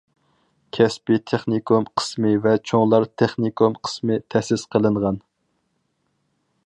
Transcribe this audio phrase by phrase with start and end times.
[0.77, 5.21] كەسپىي تېخنىكوم قىسمى ۋە چوڭلار تېخنىكوم قىسمى تەسىس قىلىنغان.